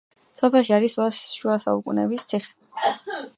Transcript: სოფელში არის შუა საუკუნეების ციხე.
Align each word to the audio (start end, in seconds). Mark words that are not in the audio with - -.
სოფელში 0.41 0.71
არის 0.77 0.95
შუა 1.41 1.59
საუკუნეების 1.67 2.27
ციხე. 2.31 2.91